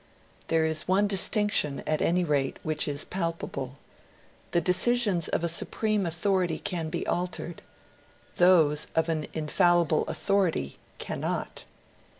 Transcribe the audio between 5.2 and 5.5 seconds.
of a